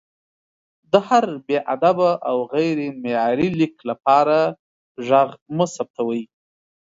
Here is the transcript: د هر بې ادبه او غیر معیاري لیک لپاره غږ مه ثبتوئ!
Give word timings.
د 0.91 0.93
هر 1.07 1.25
بې 1.45 1.57
ادبه 1.75 2.11
او 2.29 2.37
غیر 2.53 2.77
معیاري 3.03 3.49
لیک 3.59 3.75
لپاره 3.89 4.37
غږ 5.07 5.29
مه 5.55 5.65
ثبتوئ! 5.75 6.23